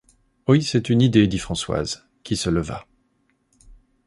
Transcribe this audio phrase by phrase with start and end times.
[0.47, 2.87] Oui, c’est une idée, dit Françoise, qui se leva.